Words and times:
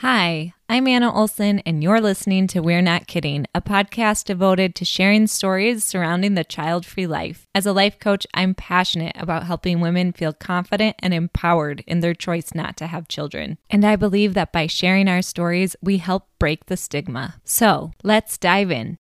Hi, 0.00 0.52
I'm 0.68 0.86
Anna 0.88 1.10
Olson, 1.10 1.60
and 1.60 1.82
you're 1.82 2.02
listening 2.02 2.48
to 2.48 2.60
We're 2.60 2.82
Not 2.82 3.06
Kidding, 3.06 3.46
a 3.54 3.62
podcast 3.62 4.26
devoted 4.26 4.74
to 4.74 4.84
sharing 4.84 5.26
stories 5.26 5.84
surrounding 5.84 6.34
the 6.34 6.44
child 6.44 6.84
free 6.84 7.06
life. 7.06 7.46
As 7.54 7.64
a 7.64 7.72
life 7.72 7.98
coach, 7.98 8.26
I'm 8.34 8.54
passionate 8.54 9.16
about 9.18 9.44
helping 9.44 9.80
women 9.80 10.12
feel 10.12 10.34
confident 10.34 10.96
and 10.98 11.14
empowered 11.14 11.82
in 11.86 12.00
their 12.00 12.12
choice 12.12 12.54
not 12.54 12.76
to 12.76 12.88
have 12.88 13.08
children. 13.08 13.56
And 13.70 13.86
I 13.86 13.96
believe 13.96 14.34
that 14.34 14.52
by 14.52 14.66
sharing 14.66 15.08
our 15.08 15.22
stories, 15.22 15.76
we 15.80 15.96
help 15.96 16.28
break 16.38 16.66
the 16.66 16.76
stigma. 16.76 17.36
So 17.44 17.92
let's 18.02 18.36
dive 18.36 18.70
in. 18.70 18.98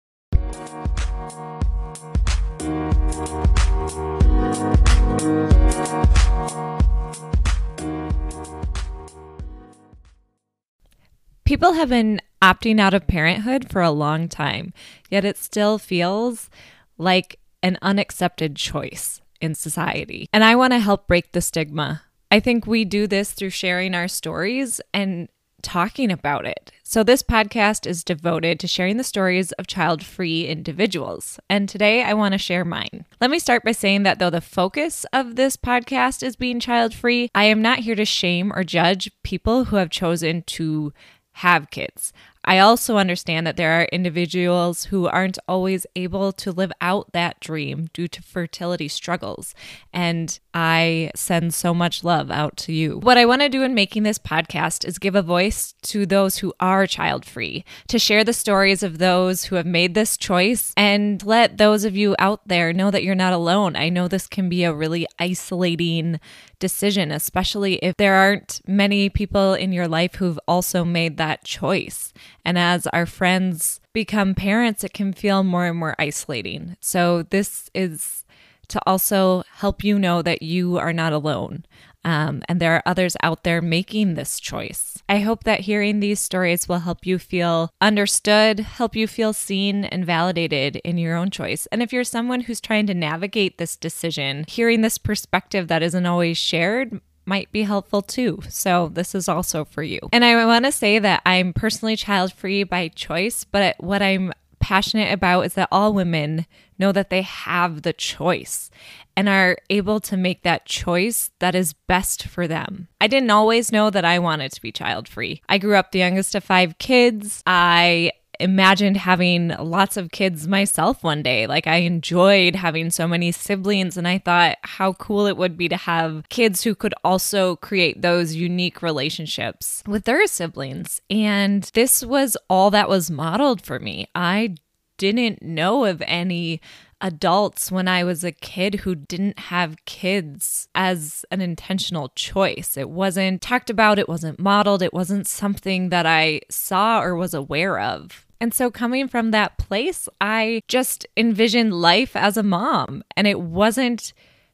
People 11.53 11.73
have 11.73 11.89
been 11.89 12.19
opting 12.41 12.79
out 12.79 12.95
of 12.95 13.05
parenthood 13.05 13.69
for 13.69 13.83
a 13.83 13.91
long 13.91 14.27
time, 14.27 14.73
yet 15.11 15.23
it 15.23 15.37
still 15.37 15.77
feels 15.77 16.49
like 16.97 17.37
an 17.61 17.77
unaccepted 17.79 18.55
choice 18.55 19.21
in 19.39 19.53
society. 19.53 20.27
And 20.33 20.43
I 20.43 20.55
want 20.55 20.73
to 20.73 20.79
help 20.79 21.07
break 21.07 21.31
the 21.31 21.41
stigma. 21.41 22.01
I 22.31 22.39
think 22.39 22.65
we 22.65 22.85
do 22.85 23.05
this 23.05 23.33
through 23.33 23.51
sharing 23.51 23.93
our 23.93 24.07
stories 24.07 24.81
and 24.95 25.29
talking 25.61 26.11
about 26.11 26.47
it. 26.47 26.71
So, 26.81 27.03
this 27.03 27.21
podcast 27.21 27.85
is 27.85 28.03
devoted 28.03 28.59
to 28.59 28.67
sharing 28.67 28.97
the 28.97 29.03
stories 29.03 29.51
of 29.51 29.67
child 29.67 30.03
free 30.03 30.47
individuals. 30.47 31.39
And 31.51 31.69
today 31.69 32.01
I 32.01 32.15
want 32.15 32.31
to 32.31 32.39
share 32.39 32.65
mine. 32.65 33.05
Let 33.21 33.29
me 33.29 33.37
start 33.37 33.63
by 33.63 33.73
saying 33.73 34.01
that 34.03 34.17
though 34.17 34.31
the 34.31 34.41
focus 34.41 35.05
of 35.13 35.35
this 35.35 35.55
podcast 35.55 36.23
is 36.23 36.35
being 36.35 36.59
child 36.59 36.95
free, 36.95 37.29
I 37.35 37.43
am 37.43 37.61
not 37.61 37.79
here 37.79 37.95
to 37.95 38.05
shame 38.05 38.51
or 38.51 38.63
judge 38.63 39.11
people 39.21 39.65
who 39.65 39.75
have 39.75 39.91
chosen 39.91 40.41
to 40.47 40.91
have 41.33 41.69
kids. 41.69 42.13
I 42.45 42.59
also 42.59 42.97
understand 42.97 43.47
that 43.47 43.55
there 43.55 43.79
are 43.79 43.85
individuals 43.85 44.85
who 44.85 45.07
aren't 45.07 45.39
always 45.47 45.85
able 45.95 46.33
to 46.33 46.51
live 46.51 46.73
out 46.81 47.13
that 47.13 47.39
dream 47.39 47.89
due 47.93 48.09
to 48.09 48.21
fertility 48.21 48.89
struggles. 48.89 49.55
And 49.93 50.37
I 50.53 51.11
send 51.15 51.53
so 51.53 51.73
much 51.73 52.03
love 52.03 52.29
out 52.29 52.57
to 52.57 52.73
you. 52.73 52.99
What 52.99 53.17
I 53.17 53.25
want 53.25 53.43
to 53.43 53.49
do 53.49 53.63
in 53.63 53.73
making 53.73 54.03
this 54.03 54.19
podcast 54.19 54.85
is 54.85 54.99
give 54.99 55.15
a 55.15 55.21
voice 55.21 55.73
to 55.83 56.05
those 56.05 56.37
who 56.37 56.53
are 56.59 56.85
child 56.85 57.25
free, 57.25 57.63
to 57.87 57.97
share 57.97 58.25
the 58.25 58.33
stories 58.33 58.83
of 58.83 58.97
those 58.97 59.45
who 59.45 59.55
have 59.55 59.65
made 59.65 59.93
this 59.93 60.17
choice, 60.17 60.73
and 60.75 61.25
let 61.25 61.57
those 61.57 61.85
of 61.85 61.95
you 61.95 62.13
out 62.19 62.45
there 62.45 62.73
know 62.73 62.91
that 62.91 63.03
you're 63.03 63.15
not 63.15 63.31
alone. 63.31 63.77
I 63.77 63.87
know 63.87 64.09
this 64.09 64.27
can 64.27 64.49
be 64.49 64.65
a 64.65 64.73
really 64.73 65.07
isolating 65.17 66.19
decision, 66.63 67.11
especially 67.11 67.75
if 67.83 67.97
there 67.97 68.13
aren't 68.13 68.61
many 68.65 69.09
people 69.09 69.53
in 69.53 69.73
your 69.73 69.85
life 69.85 70.15
who've 70.15 70.39
also 70.47 70.85
made 70.85 71.17
that 71.17 71.43
choice. 71.43 72.13
And 72.45 72.57
as 72.57 72.87
our 72.87 73.05
friends 73.05 73.81
become 73.91 74.33
parents, 74.33 74.81
it 74.81 74.93
can 74.93 75.11
feel 75.11 75.43
more 75.43 75.65
and 75.65 75.77
more 75.77 75.93
isolating. 75.99 76.77
So, 76.79 77.23
this 77.23 77.69
is 77.75 78.23
to 78.69 78.79
also 78.87 79.43
help 79.55 79.83
you 79.83 79.99
know 79.99 80.21
that 80.21 80.41
you 80.41 80.77
are 80.77 80.93
not 80.93 81.11
alone. 81.11 81.65
Um, 82.05 82.41
and 82.49 82.59
there 82.59 82.73
are 82.75 82.83
others 82.85 83.15
out 83.23 83.43
there 83.43 83.61
making 83.61 84.13
this 84.13 84.39
choice. 84.39 85.01
I 85.07 85.19
hope 85.19 85.43
that 85.43 85.61
hearing 85.61 85.99
these 85.99 86.19
stories 86.19 86.67
will 86.67 86.79
help 86.79 87.05
you 87.05 87.17
feel 87.17 87.69
understood, 87.81 88.59
help 88.59 88.95
you 88.95 89.07
feel 89.07 89.33
seen 89.33 89.85
and 89.85 90.05
validated 90.05 90.77
in 90.77 90.97
your 90.97 91.15
own 91.15 91.29
choice. 91.29 91.65
And 91.67 91.81
if 91.81 91.93
you're 91.93 92.03
someone 92.03 92.41
who's 92.41 92.61
trying 92.61 92.87
to 92.87 92.93
navigate 92.93 93.57
this 93.57 93.75
decision, 93.75 94.45
hearing 94.47 94.81
this 94.81 94.97
perspective 94.97 95.67
that 95.67 95.83
isn't 95.83 96.05
always 96.05 96.37
shared 96.37 96.99
might 97.25 97.51
be 97.51 97.63
helpful 97.63 98.01
too. 98.01 98.39
So, 98.49 98.89
this 98.89 99.15
is 99.15 99.29
also 99.29 99.63
for 99.63 99.81
you. 99.81 99.99
And 100.11 100.25
I 100.25 100.45
want 100.45 100.65
to 100.65 100.71
say 100.71 100.99
that 100.99 101.21
I'm 101.25 101.53
personally 101.53 101.95
child 101.95 102.33
free 102.33 102.63
by 102.63 102.89
choice, 102.89 103.45
but 103.45 103.77
what 103.79 104.01
I'm 104.01 104.33
passionate 104.59 105.11
about 105.11 105.41
is 105.41 105.53
that 105.55 105.67
all 105.71 105.93
women 105.93 106.45
know 106.83 106.91
that 106.91 107.09
they 107.09 107.21
have 107.21 107.81
the 107.81 107.93
choice 107.93 108.69
and 109.15 109.29
are 109.29 109.57
able 109.69 109.99
to 110.01 110.17
make 110.17 110.43
that 110.43 110.65
choice 110.65 111.31
that 111.39 111.55
is 111.55 111.73
best 111.87 112.27
for 112.27 112.47
them. 112.47 112.87
I 112.99 113.07
didn't 113.07 113.31
always 113.31 113.71
know 113.71 113.89
that 113.89 114.05
I 114.05 114.19
wanted 114.19 114.51
to 114.51 114.61
be 114.61 114.71
child 114.71 115.07
free. 115.07 115.41
I 115.47 115.57
grew 115.59 115.75
up 115.75 115.91
the 115.91 115.99
youngest 115.99 116.35
of 116.35 116.43
five 116.43 116.77
kids. 116.79 117.41
I 117.47 118.11
imagined 118.39 118.97
having 118.97 119.49
lots 119.59 119.95
of 119.95 120.11
kids 120.11 120.47
myself 120.47 121.03
one 121.03 121.23
day. 121.23 121.47
Like 121.47 121.67
I 121.67 121.77
enjoyed 121.77 122.55
having 122.55 122.89
so 122.89 123.07
many 123.07 123.31
siblings 123.31 123.95
and 123.95 124.07
I 124.07 124.17
thought 124.17 124.57
how 124.63 124.93
cool 124.93 125.27
it 125.27 125.37
would 125.37 125.55
be 125.55 125.69
to 125.69 125.77
have 125.77 126.27
kids 126.29 126.63
who 126.63 126.75
could 126.75 126.95
also 127.03 127.55
create 127.57 128.01
those 128.01 128.35
unique 128.35 128.81
relationships 128.81 129.83
with 129.87 130.03
their 130.05 130.25
siblings. 130.27 131.01
And 131.09 131.63
this 131.73 132.03
was 132.03 132.35
all 132.49 132.71
that 132.71 132.89
was 132.89 133.11
modeled 133.11 133.61
for 133.61 133.79
me. 133.79 134.07
I 134.15 134.55
didn't 134.97 135.41
know 135.41 135.85
of 135.85 136.01
any 136.05 136.61
adults 137.01 137.69
when 137.69 137.87
I 137.87 138.05
was 138.05 138.23
a 138.23 138.31
kid 138.31 138.75
who 138.75 138.95
didn't 138.95 139.37
have 139.37 139.83
kids 139.85 140.69
as 140.73 141.25
an 141.31 141.41
intentional 141.41 142.09
choice. 142.15 142.77
It 142.77 142.89
wasn't 142.89 143.41
talked 143.41 143.69
about, 143.69 143.99
it 143.99 144.07
wasn't 144.07 144.39
modeled, 144.39 144.81
it 144.81 144.93
wasn't 144.93 145.27
something 145.27 145.89
that 145.89 146.05
I 146.05 146.41
saw 146.49 147.01
or 147.01 147.15
was 147.15 147.33
aware 147.33 147.77
of. 147.79 148.25
And 148.39 148.53
so, 148.53 148.71
coming 148.71 149.07
from 149.07 149.31
that 149.31 149.57
place, 149.57 150.09
I 150.19 150.63
just 150.67 151.05
envisioned 151.15 151.73
life 151.73 152.15
as 152.15 152.35
a 152.37 152.43
mom. 152.43 153.03
And 153.15 153.27
it 153.27 153.39
wasn't 153.39 154.13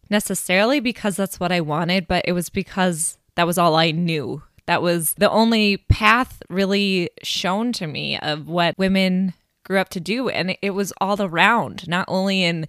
necessarily 0.10 0.80
because 0.80 1.16
that's 1.16 1.40
what 1.40 1.52
I 1.52 1.62
wanted, 1.62 2.08
but 2.08 2.26
it 2.28 2.34
was 2.34 2.50
because 2.50 3.18
that 3.36 3.48
was 3.48 3.58
all 3.58 3.76
I 3.76 3.92
knew. 3.92 4.44
That 4.66 4.82
was 4.82 5.16
the 5.16 5.30
only 5.30 5.78
path 5.78 6.44
really 6.50 7.10
shown 7.24 7.72
to 7.74 7.88
me 7.88 8.20
of 8.20 8.48
what 8.48 8.78
women 8.78 9.34
grew 9.70 9.80
up 9.80 9.90
to 9.90 10.00
do. 10.00 10.30
And 10.30 10.58
it 10.62 10.72
was 10.72 10.92
all 11.00 11.22
around, 11.22 11.88
not 11.88 12.06
only 12.08 12.44
in 12.44 12.68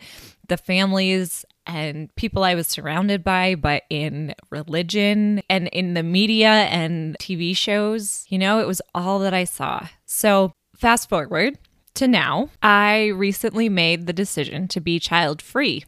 the 0.49 0.57
families 0.57 1.45
and 1.67 2.15
people 2.17 2.45
I 2.45 2.55
was 2.55 2.69
surrounded 2.69 3.25
by, 3.25 3.55
but 3.55 3.85
in 3.89 4.35
religion 4.51 5.43
and 5.49 5.69
in 5.69 5.95
the 5.95 6.03
media 6.03 6.49
and 6.49 7.17
TV 7.19 7.57
shows. 7.57 8.27
You 8.29 8.39
know, 8.39 8.61
it 8.61 8.67
was 8.67 8.83
all 8.95 9.19
that 9.21 9.35
I 9.35 9.45
saw. 9.45 9.89
So, 10.07 10.53
fast 10.77 11.09
forward 11.09 11.59
to 11.95 12.09
now, 12.09 12.51
I 12.63 13.07
recently 13.07 13.69
made 13.69 14.07
the 14.07 14.13
decision 14.13 14.69
to 14.69 14.81
be 14.81 14.99
child 14.99 15.41
free. 15.41 15.85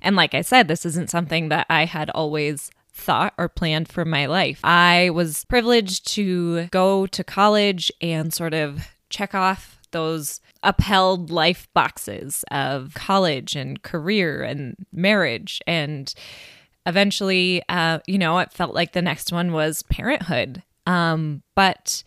And 0.00 0.16
like 0.16 0.34
I 0.34 0.42
said, 0.42 0.68
this 0.68 0.84
isn't 0.84 1.10
something 1.10 1.48
that 1.48 1.66
I 1.70 1.86
had 1.86 2.10
always 2.10 2.70
thought 2.92 3.32
or 3.38 3.48
planned 3.48 3.88
for 3.88 4.04
my 4.04 4.26
life. 4.26 4.60
I 4.62 5.10
was 5.10 5.46
privileged 5.46 6.06
to 6.14 6.66
go 6.66 7.06
to 7.06 7.24
college 7.24 7.90
and 8.02 8.34
sort 8.34 8.52
of 8.52 8.86
check 9.08 9.34
off 9.34 9.81
those 9.92 10.40
upheld 10.62 11.30
life 11.30 11.68
boxes 11.74 12.44
of 12.50 12.94
college 12.94 13.56
and 13.56 13.82
career 13.82 14.42
and 14.42 14.76
marriage. 14.92 15.60
And 15.66 16.12
eventually 16.86 17.62
uh, 17.68 18.00
you 18.06 18.18
know 18.18 18.38
it 18.38 18.52
felt 18.52 18.74
like 18.74 18.92
the 18.92 19.02
next 19.02 19.32
one 19.32 19.52
was 19.52 19.82
parenthood. 19.84 20.62
Um, 20.86 21.42
but 21.54 22.02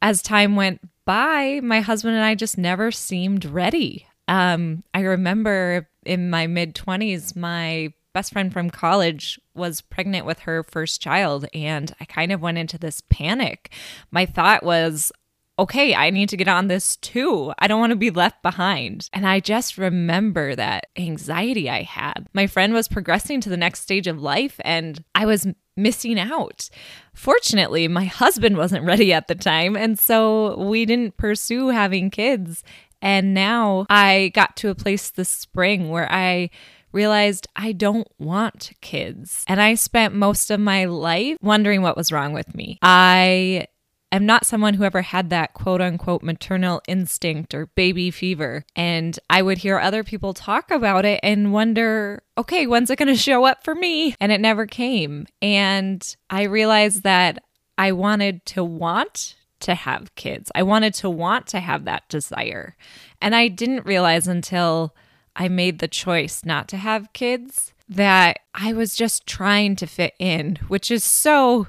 as 0.00 0.22
time 0.22 0.56
went 0.56 0.80
by 1.04 1.60
my 1.62 1.80
husband 1.80 2.14
and 2.14 2.24
i 2.24 2.34
just 2.34 2.56
never 2.56 2.90
seemed 2.90 3.44
ready. 3.44 4.06
Um, 4.28 4.84
i 4.94 5.00
remember 5.00 5.88
in 6.06 6.30
my 6.30 6.46
mid 6.46 6.74
20s 6.74 7.34
my 7.36 7.92
best 8.14 8.32
friend 8.32 8.52
from 8.52 8.70
college 8.70 9.40
was 9.54 9.80
pregnant 9.80 10.24
with 10.24 10.40
her 10.40 10.62
first 10.62 11.02
child 11.02 11.46
and 11.52 11.92
I 12.00 12.04
kind 12.04 12.32
of 12.32 12.40
went 12.40 12.58
into 12.58 12.78
this 12.78 13.02
panic. 13.10 13.72
My 14.10 14.24
thought 14.24 14.62
was, 14.62 15.12
okay, 15.58 15.94
I 15.94 16.10
need 16.10 16.28
to 16.30 16.36
get 16.36 16.48
on 16.48 16.66
this 16.66 16.96
too. 16.96 17.52
I 17.58 17.68
don't 17.68 17.80
want 17.80 17.90
to 17.90 17.96
be 17.96 18.10
left 18.10 18.42
behind. 18.42 19.08
And 19.12 19.26
I 19.26 19.40
just 19.40 19.78
remember 19.78 20.54
that 20.56 20.86
anxiety 20.96 21.70
I 21.70 21.82
had. 21.82 22.26
My 22.32 22.46
friend 22.46 22.72
was 22.72 22.88
progressing 22.88 23.40
to 23.42 23.48
the 23.48 23.56
next 23.56 23.80
stage 23.80 24.06
of 24.06 24.20
life 24.20 24.60
and 24.64 25.04
I 25.14 25.26
was 25.26 25.46
missing 25.76 26.18
out. 26.18 26.68
Fortunately, 27.14 27.88
my 27.88 28.04
husband 28.04 28.56
wasn't 28.56 28.84
ready 28.86 29.12
at 29.12 29.28
the 29.28 29.34
time. 29.34 29.76
And 29.76 29.98
so 29.98 30.58
we 30.58 30.84
didn't 30.84 31.16
pursue 31.16 31.68
having 31.68 32.10
kids. 32.10 32.64
And 33.00 33.34
now 33.34 33.86
I 33.90 34.32
got 34.34 34.56
to 34.56 34.70
a 34.70 34.74
place 34.74 35.10
this 35.10 35.28
spring 35.28 35.90
where 35.90 36.10
I 36.10 36.50
realized 36.90 37.48
I 37.54 37.72
don't 37.72 38.08
want 38.18 38.72
kids. 38.80 39.44
And 39.46 39.60
I 39.60 39.74
spent 39.74 40.14
most 40.14 40.50
of 40.50 40.60
my 40.60 40.86
life 40.86 41.36
wondering 41.42 41.82
what 41.82 41.96
was 41.96 42.12
wrong 42.12 42.32
with 42.32 42.54
me. 42.54 42.78
I 42.82 43.66
am 44.14 44.26
not 44.26 44.46
someone 44.46 44.74
who 44.74 44.84
ever 44.84 45.02
had 45.02 45.30
that 45.30 45.54
quote 45.54 45.80
unquote 45.80 46.22
maternal 46.22 46.82
instinct 46.86 47.54
or 47.54 47.66
baby 47.66 48.10
fever. 48.10 48.64
And 48.76 49.18
I 49.28 49.42
would 49.42 49.58
hear 49.58 49.78
other 49.78 50.04
people 50.04 50.34
talk 50.34 50.70
about 50.70 51.04
it 51.04 51.20
and 51.22 51.52
wonder, 51.52 52.22
okay, 52.38 52.66
when's 52.66 52.90
it 52.90 52.98
going 52.98 53.08
to 53.08 53.16
show 53.16 53.44
up 53.44 53.64
for 53.64 53.74
me? 53.74 54.14
And 54.20 54.30
it 54.30 54.40
never 54.40 54.66
came. 54.66 55.26
And 55.42 56.16
I 56.30 56.44
realized 56.44 57.02
that 57.02 57.42
I 57.76 57.92
wanted 57.92 58.44
to 58.46 58.62
want 58.62 59.36
to 59.60 59.74
have 59.74 60.14
kids. 60.14 60.52
I 60.54 60.62
wanted 60.62 60.94
to 60.94 61.10
want 61.10 61.46
to 61.48 61.60
have 61.60 61.84
that 61.84 62.08
desire. 62.08 62.76
And 63.20 63.34
I 63.34 63.48
didn't 63.48 63.86
realize 63.86 64.28
until 64.28 64.94
I 65.34 65.48
made 65.48 65.78
the 65.78 65.88
choice 65.88 66.44
not 66.44 66.68
to 66.68 66.76
have 66.76 67.12
kids 67.12 67.72
that 67.88 68.40
I 68.54 68.72
was 68.72 68.94
just 68.94 69.26
trying 69.26 69.76
to 69.76 69.86
fit 69.86 70.14
in, 70.18 70.58
which 70.68 70.90
is 70.90 71.02
so 71.02 71.68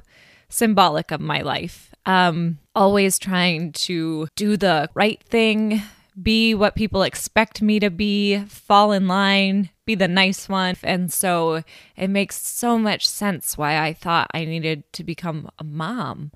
symbolic 0.49 1.11
of 1.11 1.21
my 1.21 1.41
life. 1.41 1.94
Um, 2.05 2.59
always 2.75 3.17
trying 3.19 3.71
to 3.73 4.27
do 4.35 4.57
the 4.57 4.89
right 4.93 5.21
thing, 5.23 5.81
be 6.21 6.53
what 6.53 6.75
people 6.75 7.03
expect 7.03 7.61
me 7.61 7.79
to 7.79 7.89
be, 7.89 8.39
fall 8.45 8.91
in 8.91 9.07
line, 9.07 9.69
be 9.85 9.95
the 9.95 10.07
nice 10.07 10.47
one. 10.47 10.75
And 10.83 11.11
so 11.11 11.63
it 11.95 12.09
makes 12.09 12.41
so 12.41 12.77
much 12.77 13.07
sense 13.07 13.57
why 13.57 13.79
I 13.79 13.93
thought 13.93 14.31
I 14.33 14.45
needed 14.45 14.91
to 14.93 15.03
become 15.03 15.49
a 15.59 15.63
mom. 15.63 16.31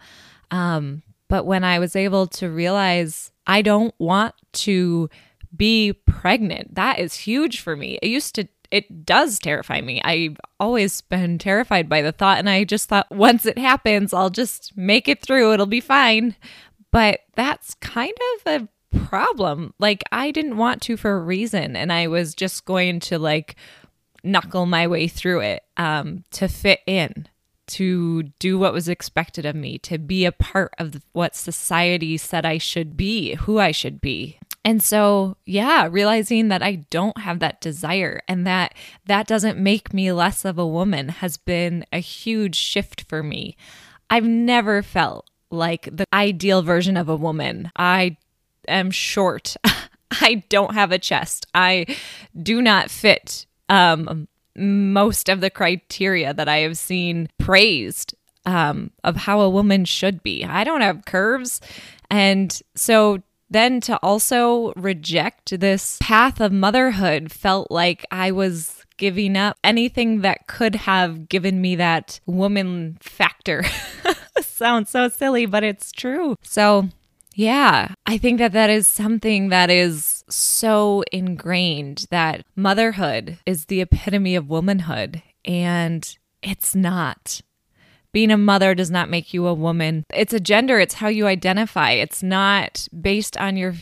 Um, 0.52 1.04
but 1.28 1.46
when 1.46 1.64
I 1.64 1.80
was 1.80 1.96
able 1.96 2.28
to 2.28 2.50
realize 2.50 3.32
I 3.46 3.62
don't 3.62 3.94
want 4.00 4.36
to 4.54 5.10
be 5.56 5.94
pregnant, 5.94 6.76
that 6.76 7.00
is 7.00 7.16
huge 7.16 7.62
for 7.62 7.76
me. 7.76 8.00
It 8.02 8.10
used 8.10 8.36
to 8.36 8.48
it 8.72 9.06
does 9.06 9.40
terrify 9.40 9.82
me. 9.82 10.02
I've 10.04 10.38
always 10.60 11.02
been 11.02 11.38
terrified 11.38 11.90
by 11.90 12.02
the 12.02 12.12
thought, 12.12 12.40
and 12.40 12.50
I 12.50 12.64
just 12.64 12.90
thought 12.90 13.10
once 13.12 13.46
it 13.46 13.58
happens, 13.58 14.14
I'll 14.14 14.30
just 14.30 14.76
make 14.78 15.08
it 15.08 15.22
through. 15.22 15.54
It'll 15.54 15.66
be 15.66 15.82
fine. 15.82 16.36
But 16.92 17.22
that's 17.36 17.76
kind 17.76 18.14
of 18.46 18.62
a 18.62 18.98
problem. 18.98 19.74
Like, 19.80 20.04
I 20.12 20.32
didn't 20.32 20.58
want 20.58 20.82
to 20.84 20.98
for 20.98 21.16
a 21.16 21.22
reason, 21.22 21.76
and 21.76 21.92
I 21.92 22.08
was 22.08 22.34
just 22.34 22.66
going 22.66 23.00
to 23.02 23.20
like 23.20 23.56
knuckle 24.24 24.66
my 24.66 24.88
way 24.88 25.08
through 25.08 25.42
it 25.42 25.64
um, 25.78 26.24
to 26.32 26.48
fit 26.48 26.82
in, 26.86 27.28
to 27.68 28.24
do 28.40 28.58
what 28.58 28.74
was 28.74 28.90
expected 28.90 29.46
of 29.46 29.56
me, 29.56 29.78
to 29.80 29.98
be 29.98 30.26
a 30.26 30.32
part 30.32 30.74
of 30.80 31.02
what 31.14 31.36
society 31.36 32.18
said 32.18 32.46
I 32.46 32.58
should 32.58 32.98
be, 32.98 33.36
who 33.36 33.60
I 33.60 33.72
should 33.72 34.02
be. 34.02 34.40
And 34.70 34.84
so, 34.84 35.36
yeah, 35.48 35.88
realizing 35.90 36.50
that 36.50 36.62
I 36.62 36.86
don't 36.92 37.18
have 37.18 37.40
that 37.40 37.60
desire 37.60 38.22
and 38.28 38.46
that 38.46 38.76
that 39.08 39.26
doesn't 39.26 39.58
make 39.58 39.96
me 39.96 40.12
less 40.12 40.46
of 40.46 40.60
a 40.60 40.68
woman 40.68 41.10
has 41.10 41.38
been 41.38 41.88
a 41.92 41.98
huge 41.98 42.56
shift 42.56 43.02
for 43.10 43.24
me. 43.24 43.58
I've 44.12 44.28
never 44.28 44.84
felt 44.84 45.28
like 45.50 45.90
the 45.92 46.06
ideal 46.14 46.62
version 46.62 46.98
of 46.98 47.10
a 47.10 47.16
woman. 47.16 47.72
I 47.78 48.18
am 48.68 48.92
short. 48.92 49.56
I 50.12 50.44
don't 50.50 50.76
have 50.76 50.92
a 50.92 51.00
chest. 51.00 51.48
I 51.56 51.88
do 52.40 52.62
not 52.62 52.92
fit 52.92 53.48
um, 53.70 54.28
most 54.56 55.30
of 55.30 55.42
the 55.42 55.50
criteria 55.50 56.32
that 56.32 56.48
I 56.48 56.58
have 56.58 56.78
seen 56.78 57.28
praised 57.40 58.14
um, 58.46 58.92
of 59.04 59.16
how 59.16 59.42
a 59.42 59.50
woman 59.50 59.86
should 59.86 60.22
be. 60.22 60.46
I 60.46 60.64
don't 60.64 60.82
have 60.82 61.06
curves. 61.06 61.60
And 62.12 62.62
so 62.76 63.24
then 63.50 63.82
to 63.82 63.98
also 64.04 64.74
reject 64.76 65.60
this 65.60 65.98
path 66.02 66.40
of 66.40 66.52
motherhood 66.52 67.32
felt 67.32 67.72
like 67.72 68.06
I 68.12 68.32
was 68.32 68.86
giving 68.98 69.36
up 69.36 69.58
anything 69.64 70.22
that 70.22 70.46
could 70.48 70.76
have 70.76 71.28
given 71.30 71.60
me 71.62 71.76
that 71.78 72.20
woman 72.26 72.98
factor. 73.02 73.64
Sounds 74.42 74.90
so 74.90 75.08
silly, 75.08 75.46
but 75.46 75.64
it's 75.64 75.92
true. 75.92 76.36
So, 76.44 76.90
yeah, 77.34 77.94
I 78.06 78.18
think 78.18 78.40
that 78.40 78.52
that 78.52 78.70
is 78.70 78.88
something 78.88 79.50
that 79.50 79.70
is 79.70 80.24
so 80.30 81.04
ingrained 81.12 82.06
that 82.12 82.46
motherhood 82.56 83.40
is 83.46 83.66
the 83.66 83.82
epitome 83.82 84.36
of 84.36 84.50
womanhood, 84.50 85.24
and 85.46 86.18
it's 86.44 86.76
not. 86.76 87.42
Being 88.12 88.32
a 88.32 88.38
mother 88.38 88.74
does 88.74 88.90
not 88.90 89.10
make 89.10 89.34
you 89.34 89.48
a 89.48 89.54
woman. 89.54 90.06
It's 90.14 90.34
a 90.34 90.40
gender, 90.40 90.80
it's 90.80 90.96
how 90.96 91.08
you 91.08 91.28
identify. 91.28 91.92
It's 91.92 92.24
not 92.24 92.88
based 93.00 93.38
on 93.38 93.56
your 93.56 93.76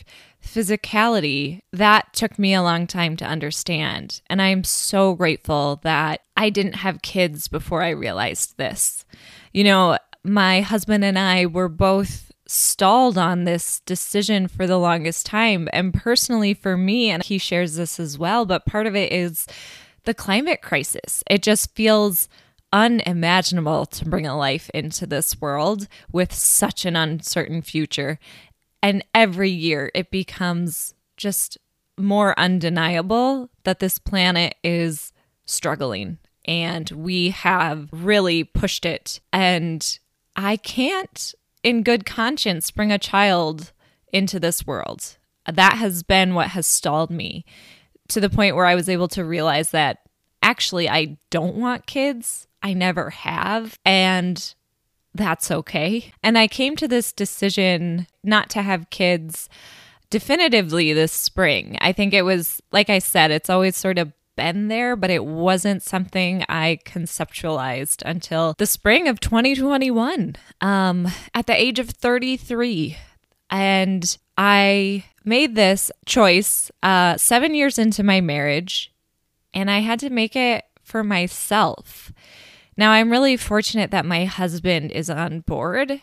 physicality. 0.44 1.60
That 1.72 2.12
took 2.12 2.38
me 2.38 2.54
a 2.54 2.62
long 2.62 2.86
time 2.86 3.16
to 3.16 3.24
understand. 3.24 4.20
And 4.28 4.40
I'm 4.40 4.64
so 4.64 5.14
grateful 5.14 5.80
that 5.82 6.20
I 6.36 6.50
didn't 6.50 6.74
have 6.74 7.02
kids 7.02 7.48
before 7.48 7.82
I 7.82 7.90
realized 7.90 8.56
this. 8.56 9.04
You 9.52 9.64
know, 9.64 9.98
my 10.24 10.60
husband 10.60 11.04
and 11.04 11.18
I 11.18 11.46
were 11.46 11.68
both 11.68 12.30
stalled 12.46 13.18
on 13.18 13.44
this 13.44 13.80
decision 13.80 14.48
for 14.48 14.66
the 14.66 14.78
longest 14.78 15.26
time. 15.26 15.68
And 15.72 15.92
personally, 15.92 16.54
for 16.54 16.76
me, 16.76 17.10
and 17.10 17.22
he 17.22 17.38
shares 17.38 17.76
this 17.76 18.00
as 18.00 18.18
well, 18.18 18.46
but 18.46 18.66
part 18.66 18.86
of 18.86 18.96
it 18.96 19.12
is 19.12 19.46
the 20.04 20.14
climate 20.14 20.62
crisis. 20.62 21.22
It 21.28 21.42
just 21.42 21.74
feels 21.74 22.28
unimaginable 22.72 23.86
to 23.86 24.04
bring 24.04 24.26
a 24.26 24.36
life 24.36 24.70
into 24.74 25.06
this 25.06 25.40
world 25.40 25.88
with 26.12 26.32
such 26.32 26.84
an 26.84 26.96
uncertain 26.96 27.62
future. 27.62 28.18
And 28.82 29.04
every 29.14 29.50
year 29.50 29.90
it 29.94 30.10
becomes 30.10 30.94
just 31.16 31.58
more 31.96 32.38
undeniable 32.38 33.50
that 33.64 33.80
this 33.80 33.98
planet 33.98 34.54
is 34.62 35.12
struggling 35.46 36.18
and 36.44 36.88
we 36.90 37.30
have 37.30 37.88
really 37.92 38.44
pushed 38.44 38.86
it. 38.86 39.20
And 39.32 39.98
I 40.36 40.56
can't, 40.56 41.34
in 41.62 41.82
good 41.82 42.06
conscience, 42.06 42.70
bring 42.70 42.90
a 42.90 42.98
child 42.98 43.72
into 44.12 44.40
this 44.40 44.66
world. 44.66 45.18
That 45.46 45.74
has 45.74 46.02
been 46.02 46.34
what 46.34 46.48
has 46.48 46.66
stalled 46.66 47.10
me 47.10 47.44
to 48.08 48.20
the 48.20 48.30
point 48.30 48.56
where 48.56 48.66
I 48.66 48.74
was 48.74 48.88
able 48.88 49.08
to 49.08 49.24
realize 49.24 49.70
that 49.72 50.07
actually 50.42 50.88
I 50.88 51.18
don't 51.30 51.56
want 51.56 51.86
kids 51.86 52.46
I 52.62 52.74
never 52.74 53.10
have. 53.10 53.78
And 53.84 54.54
that's 55.14 55.50
okay. 55.50 56.12
And 56.22 56.38
I 56.38 56.46
came 56.48 56.76
to 56.76 56.88
this 56.88 57.12
decision 57.12 58.06
not 58.22 58.50
to 58.50 58.62
have 58.62 58.90
kids 58.90 59.48
definitively 60.10 60.92
this 60.92 61.12
spring. 61.12 61.76
I 61.80 61.92
think 61.92 62.14
it 62.14 62.22
was, 62.22 62.62
like 62.72 62.88
I 62.90 62.98
said, 62.98 63.30
it's 63.30 63.50
always 63.50 63.76
sort 63.76 63.98
of 63.98 64.12
been 64.36 64.68
there, 64.68 64.94
but 64.96 65.10
it 65.10 65.24
wasn't 65.24 65.82
something 65.82 66.44
I 66.48 66.78
conceptualized 66.84 68.02
until 68.06 68.54
the 68.56 68.66
spring 68.66 69.08
of 69.08 69.20
2021 69.20 70.36
um, 70.60 71.08
at 71.34 71.46
the 71.46 71.60
age 71.60 71.78
of 71.78 71.90
33. 71.90 72.96
And 73.50 74.16
I 74.36 75.04
made 75.24 75.56
this 75.56 75.90
choice 76.06 76.70
uh, 76.82 77.16
seven 77.16 77.54
years 77.54 77.78
into 77.78 78.02
my 78.02 78.20
marriage, 78.20 78.92
and 79.58 79.68
I 79.68 79.80
had 79.80 79.98
to 80.00 80.10
make 80.10 80.36
it 80.36 80.64
for 80.84 81.02
myself. 81.02 82.12
Now, 82.76 82.92
I'm 82.92 83.10
really 83.10 83.36
fortunate 83.36 83.90
that 83.90 84.06
my 84.06 84.24
husband 84.24 84.92
is 84.92 85.10
on 85.10 85.40
board, 85.40 86.00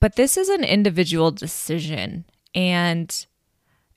but 0.00 0.16
this 0.16 0.36
is 0.36 0.48
an 0.48 0.64
individual 0.64 1.30
decision. 1.30 2.24
And 2.52 3.26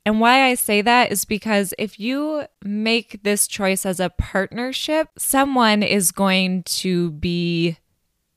and 0.05 0.19
why 0.21 0.43
I 0.43 0.53
say 0.53 0.83
that 0.83 1.11
is 1.11 1.25
because 1.25 1.73
if 1.79 1.99
you 1.99 2.45
make 2.63 3.23
this 3.23 3.47
choice 3.47 3.83
as 3.83 3.99
a 3.99 4.11
partnership, 4.11 5.09
someone 5.17 5.81
is 5.81 6.11
going 6.11 6.61
to 6.63 7.09
be 7.13 7.79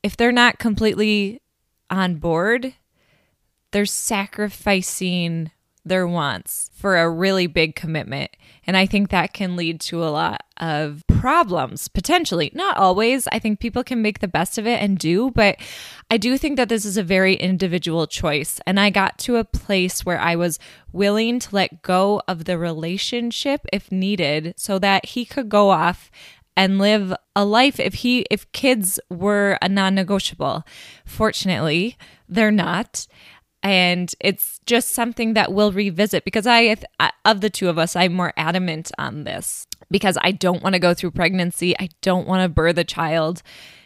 if 0.02 0.16
they're 0.16 0.32
not 0.32 0.58
completely 0.58 1.42
on 1.90 2.14
board, 2.14 2.72
they're 3.72 3.84
sacrificing 3.84 5.50
their 5.88 6.06
wants 6.06 6.70
for 6.74 6.96
a 6.96 7.10
really 7.10 7.46
big 7.46 7.74
commitment. 7.74 8.30
And 8.66 8.76
I 8.76 8.86
think 8.86 9.10
that 9.10 9.32
can 9.32 9.56
lead 9.56 9.80
to 9.82 10.04
a 10.04 10.10
lot 10.10 10.42
of 10.58 11.02
problems, 11.06 11.88
potentially. 11.88 12.50
Not 12.54 12.76
always. 12.76 13.26
I 13.28 13.38
think 13.38 13.60
people 13.60 13.82
can 13.82 14.02
make 14.02 14.18
the 14.20 14.28
best 14.28 14.58
of 14.58 14.66
it 14.66 14.82
and 14.82 14.98
do, 14.98 15.30
but 15.30 15.56
I 16.10 16.18
do 16.18 16.36
think 16.36 16.56
that 16.56 16.68
this 16.68 16.84
is 16.84 16.96
a 16.96 17.02
very 17.02 17.34
individual 17.34 18.06
choice. 18.06 18.60
And 18.66 18.78
I 18.78 18.90
got 18.90 19.18
to 19.20 19.36
a 19.36 19.44
place 19.44 20.04
where 20.04 20.20
I 20.20 20.36
was 20.36 20.58
willing 20.92 21.38
to 21.40 21.54
let 21.54 21.82
go 21.82 22.22
of 22.28 22.44
the 22.44 22.58
relationship 22.58 23.66
if 23.72 23.90
needed 23.90 24.54
so 24.56 24.78
that 24.78 25.06
he 25.06 25.24
could 25.24 25.48
go 25.48 25.70
off 25.70 26.10
and 26.56 26.80
live 26.80 27.14
a 27.36 27.44
life 27.44 27.78
if 27.78 27.94
he 27.94 28.26
if 28.32 28.50
kids 28.50 28.98
were 29.08 29.56
a 29.62 29.68
non-negotiable 29.68 30.64
fortunately 31.04 31.96
they're 32.28 32.50
not 32.50 33.06
and 33.68 34.14
it's 34.18 34.60
just 34.64 34.94
something 34.94 35.34
that 35.34 35.52
we'll 35.52 35.72
revisit 35.72 36.24
because 36.24 36.46
I 36.46 36.74
of 37.26 37.42
the 37.42 37.50
two 37.50 37.68
of 37.68 37.76
us 37.76 37.94
I'm 37.94 38.14
more 38.14 38.32
adamant 38.34 38.90
on 38.96 39.24
this 39.24 39.66
because 39.90 40.16
I 40.22 40.32
don't 40.32 40.62
want 40.62 40.72
to 40.72 40.78
go 40.78 40.94
through 40.94 41.10
pregnancy. 41.10 41.78
I 41.78 41.90
don't 42.00 42.26
want 42.26 42.42
to 42.42 42.48
birth 42.48 42.78
a 42.78 42.84
child. 42.84 43.42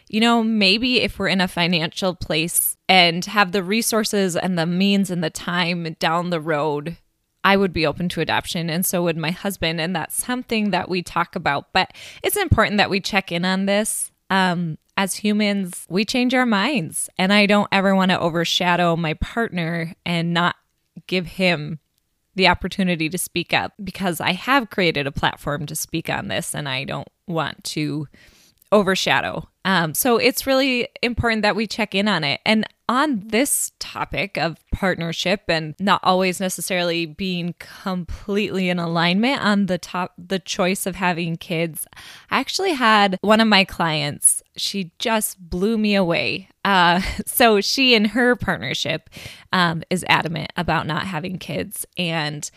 You 0.09 0.21
know 0.21 0.45
maybe 0.45 1.01
if 1.01 1.19
we're 1.19 1.27
in 1.27 1.41
a 1.41 1.49
financial 1.49 2.15
place 2.15 2.77
and 2.89 3.25
have 3.25 3.51
the 3.51 3.65
resources 3.65 4.37
and 4.37 4.57
the 4.57 4.67
means 4.67 5.11
and 5.11 5.25
the 5.25 5.31
time 5.31 5.97
down 5.99 6.31
the 6.31 6.41
road 6.41 6.97
I 7.43 7.57
would 7.57 7.73
be 7.73 7.85
open 7.85 8.09
to 8.11 8.21
adoption 8.21 8.71
and 8.71 8.87
so 8.87 9.03
would 9.03 9.17
my 9.17 9.33
husband. 9.33 9.81
And 9.81 9.97
that's 9.97 10.15
something 10.15 10.71
that 10.71 10.89
we 10.89 11.03
talk 11.03 11.35
about 11.35 11.73
but 11.73 11.93
it's 12.23 12.37
important 12.37 12.77
that 12.77 12.91
we 12.91 13.01
check 13.01 13.33
in 13.33 13.45
on 13.45 13.67
this. 13.67 14.12
Um, 14.31 14.79
as 14.97 15.17
humans, 15.17 15.87
we 15.89 16.05
change 16.05 16.35
our 16.35 16.47
minds. 16.47 17.09
And 17.19 17.33
I 17.33 17.47
don't 17.47 17.69
ever 17.73 17.95
want 17.95 18.11
to 18.11 18.21
overshadow 18.21 18.97
my 18.97 19.15
partner 19.15 19.95
and 20.05 20.35
not 20.35 20.57
give 21.07 21.27
him 21.27 21.81
the 22.35 22.49
opportunity 22.49 23.09
to 23.09 23.19
speak 23.19 23.53
up 23.53 23.73
because 23.83 24.21
I 24.21 24.33
have 24.33 24.71
created 24.71 25.07
a 25.07 25.13
platform 25.13 25.67
to 25.67 25.77
speak 25.77 26.09
on 26.09 26.29
this 26.29 26.55
and 26.55 26.69
I 26.69 26.85
don't 26.85 27.09
want 27.27 27.63
to 27.65 28.09
overshadow 28.71 29.49
Um, 29.64 29.95
so 29.95 30.16
it's 30.16 30.47
really 30.47 30.88
important 31.02 31.42
that 31.42 31.57
we 31.57 31.66
check 31.66 31.95
in 31.95 32.09
on 32.09 32.25
it. 32.25 32.40
And 32.45 32.66
on 32.88 33.23
this 33.28 33.73
topic 33.78 34.37
of 34.37 34.59
partnership 34.71 35.45
and 35.49 35.75
not 35.78 36.00
always 36.02 36.40
necessarily 36.40 37.07
being 37.07 37.54
completely 37.59 38.69
in 38.69 38.78
alignment 38.78 39.40
on 39.40 39.64
the 39.64 39.78
top 39.78 40.12
the 40.19 40.38
choice 40.38 40.85
of 40.85 40.97
having 40.97 41.37
kids 41.37 41.87
i 42.31 42.38
actually 42.38 42.73
had 42.73 43.16
one 43.23 43.40
of 43.40 43.49
my 43.49 43.64
clients 43.64 44.42
she 44.57 44.92
just 44.99 45.38
blew 45.49 45.78
me 45.78 45.95
away 45.95 46.49
uh, 46.64 47.00
so 47.26 47.61
she 47.61 47.95
and 47.95 48.09
her 48.09 48.37
partnership 48.37 49.09
um, 49.52 49.83
is 49.88 50.04
adamant 50.09 50.52
about 50.57 50.87
not 50.87 51.07
having 51.07 51.38
kids 51.38 51.87
and 51.97 52.50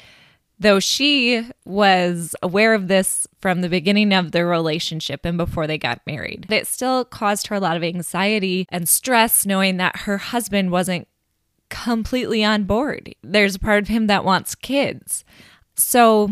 though 0.60 0.80
she 0.80 1.48
was 1.66 2.36
aware 2.42 2.74
of 2.74 2.88
this 2.88 3.28
from 3.40 3.62
the 3.62 3.70
beginning 3.70 4.14
of 4.14 4.32
their 4.32 4.48
relationship 4.48 5.26
and 5.26 5.38
before 5.38 5.68
they 5.68 5.78
got 5.78 6.02
married. 6.06 6.48
It 6.50 6.68
still 6.68 7.04
caused 7.06 7.48
her 7.48 7.56
a 7.56 7.60
lot 7.60 7.78
of 7.78 7.84
anxiety 7.84 8.66
and 8.70 8.88
stress 8.88 9.46
knowing 9.46 9.78
that 9.78 10.02
her 10.02 10.18
husband 10.18 10.72
wasn't 10.72 11.08
completely 11.70 12.44
on 12.44 12.64
board. 12.64 13.14
There's 13.22 13.56
a 13.56 13.60
part 13.60 13.84
of 13.84 13.90
him 13.90 14.08
that 14.08 14.24
wants 14.24 14.56
kids. 14.56 15.24
So, 15.76 16.32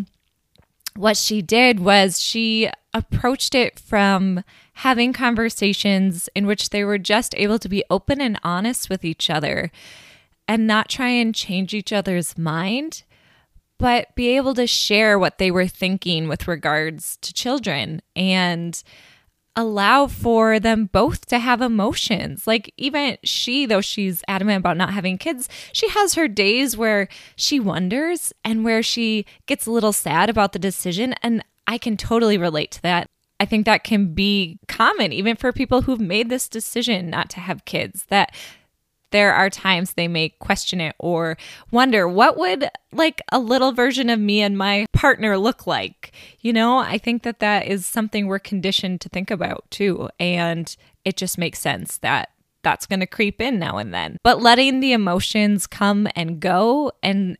what 0.95 1.17
she 1.17 1.41
did 1.41 1.79
was 1.79 2.21
she 2.21 2.69
approached 2.93 3.55
it 3.55 3.79
from 3.79 4.43
having 4.73 5.11
conversations 5.11 6.29
in 6.35 6.45
which 6.45 6.69
they 6.69 6.83
were 6.83 6.99
just 6.99 7.33
able 7.35 7.57
to 7.59 7.67
be 7.67 7.83
open 7.89 8.21
and 8.21 8.39
honest 8.43 8.89
with 8.89 9.03
each 9.03 9.29
other 9.29 9.71
and 10.47 10.67
not 10.67 10.89
try 10.89 11.09
and 11.09 11.33
change 11.33 11.73
each 11.73 11.91
other's 11.91 12.37
mind 12.37 13.03
but 13.79 14.13
be 14.15 14.35
able 14.35 14.53
to 14.55 14.67
share 14.67 15.17
what 15.19 15.37
they 15.37 15.51
were 15.51 15.67
thinking 15.67 16.27
with 16.27 16.47
regards 16.47 17.17
to 17.17 17.33
children 17.33 18.01
and 18.15 18.83
allow 19.55 20.07
for 20.07 20.59
them 20.59 20.85
both 20.85 21.25
to 21.27 21.39
have 21.39 21.61
emotions. 21.61 22.47
Like, 22.47 22.73
even 22.77 23.17
she, 23.23 23.65
though 23.65 23.81
she's 23.81 24.23
adamant 24.27 24.59
about 24.59 24.77
not 24.77 24.93
having 24.93 25.17
kids, 25.17 25.47
she 25.71 25.89
has 25.89 26.15
her 26.15 26.27
days 26.27 26.75
where 26.75 27.07
she 27.35 27.59
wonders 27.59 28.33
and 28.43 28.63
where 28.63 28.81
she 28.81 29.25
gets 29.45 29.65
a 29.65 29.71
little 29.71 29.93
sad 29.93 30.29
about 30.29 30.53
the 30.53 30.59
decision. 30.59 31.13
And 31.21 31.43
I 31.67 31.77
can 31.77 31.97
totally 31.97 32.37
relate 32.37 32.71
to 32.71 32.81
that. 32.81 33.09
I 33.39 33.45
think 33.45 33.65
that 33.65 33.83
can 33.83 34.13
be 34.13 34.59
common 34.67 35.11
even 35.11 35.35
for 35.35 35.51
people 35.51 35.81
who've 35.81 35.99
made 35.99 36.29
this 36.29 36.47
decision 36.47 37.09
not 37.09 37.29
to 37.31 37.39
have 37.39 37.65
kids, 37.65 38.05
that 38.05 38.33
there 39.13 39.33
are 39.33 39.49
times 39.49 39.93
they 39.93 40.09
may 40.09 40.29
question 40.29 40.81
it 40.81 40.95
or 40.99 41.37
wonder 41.71 42.07
what 42.07 42.37
would 42.37 42.69
like 42.91 43.21
a 43.31 43.39
little 43.39 43.71
version 43.71 44.09
of 44.09 44.19
me 44.19 44.41
and 44.41 44.57
my 44.57 44.85
partner 44.91 45.37
look 45.37 45.65
like? 45.65 46.11
You 46.41 46.51
know 46.51 46.79
i 46.79 46.97
think 46.97 47.23
that 47.23 47.39
that 47.39 47.67
is 47.67 47.85
something 47.85 48.27
we're 48.27 48.39
conditioned 48.39 48.99
to 49.01 49.09
think 49.09 49.31
about 49.31 49.63
too 49.71 50.09
and 50.19 50.75
it 51.05 51.15
just 51.15 51.37
makes 51.37 51.59
sense 51.59 51.97
that 51.99 52.29
that's 52.63 52.85
going 52.85 53.01
to 53.01 53.05
creep 53.05 53.41
in 53.41 53.59
now 53.59 53.77
and 53.77 53.93
then. 53.93 54.17
But 54.23 54.41
letting 54.41 54.79
the 54.79 54.93
emotions 54.93 55.67
come 55.67 56.07
and 56.15 56.39
go 56.39 56.91
and 57.03 57.37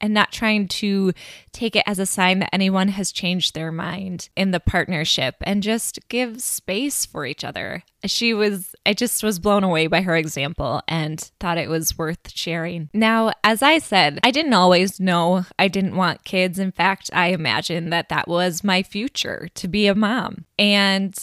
and 0.00 0.14
not 0.14 0.32
trying 0.32 0.68
to 0.68 1.12
take 1.52 1.76
it 1.76 1.84
as 1.86 1.98
a 1.98 2.06
sign 2.06 2.38
that 2.40 2.50
anyone 2.52 2.88
has 2.88 3.12
changed 3.12 3.54
their 3.54 3.72
mind 3.72 4.28
in 4.36 4.50
the 4.50 4.60
partnership 4.60 5.36
and 5.42 5.62
just 5.62 5.98
give 6.08 6.40
space 6.40 7.04
for 7.06 7.26
each 7.26 7.44
other. 7.44 7.82
She 8.04 8.32
was, 8.32 8.74
I 8.86 8.94
just 8.94 9.22
was 9.22 9.38
blown 9.38 9.62
away 9.62 9.86
by 9.86 10.02
her 10.02 10.16
example 10.16 10.82
and 10.88 11.20
thought 11.38 11.58
it 11.58 11.68
was 11.68 11.98
worth 11.98 12.30
sharing. 12.30 12.88
Now, 12.94 13.32
as 13.44 13.62
I 13.62 13.78
said, 13.78 14.20
I 14.22 14.30
didn't 14.30 14.54
always 14.54 15.00
know 15.00 15.44
I 15.58 15.68
didn't 15.68 15.96
want 15.96 16.24
kids. 16.24 16.58
In 16.58 16.72
fact, 16.72 17.10
I 17.12 17.28
imagined 17.28 17.92
that 17.92 18.08
that 18.08 18.28
was 18.28 18.64
my 18.64 18.82
future 18.82 19.48
to 19.54 19.68
be 19.68 19.86
a 19.86 19.94
mom. 19.94 20.46
And 20.58 21.14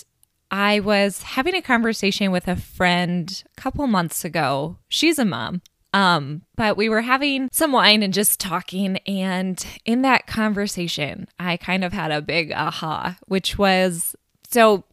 I 0.50 0.80
was 0.80 1.24
having 1.24 1.56
a 1.56 1.62
conversation 1.62 2.32
with 2.32 2.48
a 2.48 2.56
friend 2.56 3.44
a 3.58 3.62
couple 3.62 3.86
months 3.88 4.24
ago. 4.24 4.78
She's 4.88 5.20
a 5.20 5.26
mom 5.26 5.62
um, 5.94 6.44
but 6.56 6.78
we 6.78 6.90
were 6.90 7.02
having 7.02 7.50
some 7.52 7.72
wine 7.72 8.04
and 8.04 8.14
just 8.14 8.40
talking. 8.40 8.98
And 9.08 9.64
in 9.86 10.02
that 10.04 10.28
conversation, 10.28 11.28
I 11.40 11.58
kind 11.58 11.84
of 11.84 11.94
had 11.94 12.12
a 12.12 12.22
big 12.22 12.52
aha, 12.52 13.18
which 13.28 13.58
was 13.58 14.16
so 14.50 14.84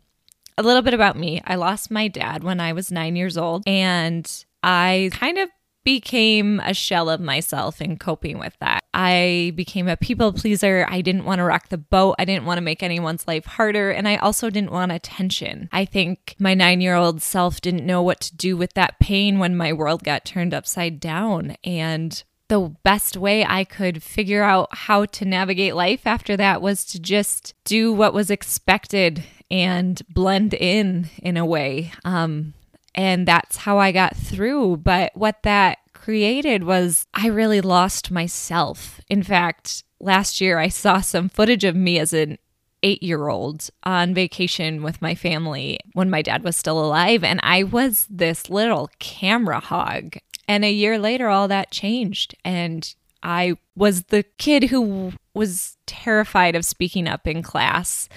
a 0.57 0.63
little 0.63 0.83
bit 0.83 0.95
about 0.95 1.19
me. 1.19 1.43
I 1.45 1.57
lost 1.57 1.91
my 1.91 2.09
dad 2.09 2.45
when 2.45 2.61
I 2.61 2.73
was 2.73 2.93
nine 2.93 3.17
years 3.17 3.37
old, 3.37 3.65
and 3.67 4.31
I 4.63 5.11
kind 5.13 5.39
of 5.39 5.49
became 5.85 6.61
a 6.61 6.75
shell 6.75 7.11
of 7.11 7.21
myself 7.21 7.81
in 7.81 7.99
coping 7.99 8.39
with 8.39 8.57
that. 8.61 8.85
I 8.95 9.53
became 9.55 9.87
a 9.87 9.97
people 9.97 10.33
pleaser. 10.33 10.87
I 10.89 11.01
didn't 11.01 11.25
want 11.25 11.41
to 11.41 11.45
rock 11.45 11.69
the 11.69 11.79
boat. 11.79 12.17
I 12.19 12.25
didn't 12.25 12.47
want 12.47 12.59
to 12.59 12.63
make 12.63 12.83
anyone's 12.83 13.27
life 13.29 13.45
harder. 13.45 13.91
And 13.91 14.09
I 14.09 14.17
also 14.17 14.51
didn't 14.51 14.73
want 14.73 14.93
attention. 14.93 15.69
I 15.73 15.85
think 15.85 16.37
my 16.39 16.55
nine 16.55 16.81
year 16.81 16.95
old 16.95 17.21
self 17.23 17.61
didn't 17.61 17.87
know 17.87 18.03
what 18.03 18.21
to 18.23 18.37
do 18.37 18.57
with 18.57 18.73
that 18.75 18.99
pain 18.99 19.39
when 19.39 19.57
my 19.57 19.73
world 19.73 20.03
got 20.05 20.25
turned 20.25 20.55
upside 20.55 21.01
down. 21.01 21.57
And 21.65 22.23
the 22.49 22.75
best 22.83 23.17
way 23.17 23.45
I 23.45 23.65
could 23.65 24.03
figure 24.03 24.43
out 24.43 24.69
how 24.73 25.07
to 25.07 25.25
navigate 25.25 25.75
life 25.75 26.07
after 26.07 26.37
that 26.37 26.63
was 26.63 26.85
to 26.87 27.01
just 27.01 27.55
do 27.65 27.93
what 27.93 28.15
was 28.15 28.31
expected 28.31 29.25
and 29.51 30.01
blend 30.09 30.55
in 30.55 31.09
in 31.23 31.37
a 31.37 31.47
way. 31.47 31.93
Um, 32.05 32.55
and 32.95 33.27
that's 33.27 33.57
how 33.59 33.79
I 33.79 33.93
got 33.93 34.17
through. 34.17 34.79
But 34.79 35.13
what 35.15 35.43
that 35.43 35.79
created 35.93 36.65
was 36.65 37.07
I 37.15 37.29
really 37.29 37.61
lost 37.61 38.11
myself. 38.11 39.01
In 39.09 39.23
fact, 39.23 39.85
last 40.01 40.41
year 40.41 40.59
I 40.59 40.69
saw 40.69 41.01
some 41.01 41.29
footage 41.29 41.65
of 41.65 41.75
me 41.75 41.99
as 41.99 42.13
an 42.13 42.39
eight 42.83 43.03
year 43.03 43.29
old 43.29 43.71
on 43.83 44.15
vacation 44.15 44.83
with 44.83 45.01
my 45.01 45.15
family 45.15 45.79
when 45.95 46.11
my 46.11 46.23
dad 46.23 46.45
was 46.45 46.57
still 46.57 46.79
alive. 46.79 47.25
And 47.25 47.41
I 47.43 47.63
was 47.65 48.07
this 48.11 48.51
little 48.51 48.91
camera 48.99 49.59
hog. 49.59 50.19
And 50.47 50.65
a 50.65 50.71
year 50.71 50.99
later, 50.99 51.29
all 51.29 51.49
that 51.49 51.71
changed. 51.71 52.35
And 52.45 52.95
I 53.25 53.57
was 53.75 54.05
the 54.05 54.23
kid 54.39 54.65
who 54.65 55.13
was 55.33 55.77
terrified 55.87 56.55
of 56.55 56.65
speaking 56.65 57.09
up 57.09 57.27
in 57.27 57.43
class 57.43 58.09